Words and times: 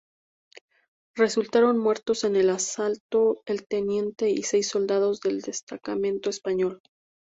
Resultaron 1.15 1.77
muertos 1.77 2.23
en 2.23 2.35
el 2.35 2.49
asalto 2.49 3.43
el 3.45 3.67
teniente 3.67 4.31
y 4.31 4.41
seis 4.41 4.67
soldados 4.67 5.19
del 5.21 5.41
destacamento 5.41 6.31
español. 6.31 6.81